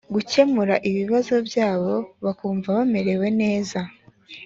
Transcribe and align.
gukemura 0.13 0.75
ibibazo 0.89 1.35
byabo 1.47 1.93
bakumva 2.23 2.67
bamerewe 2.77 3.27
neza 3.41 3.79